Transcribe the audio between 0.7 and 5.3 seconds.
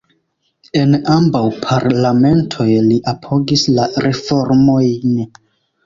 En ambaŭ parlamentoj li apogis la reformojn.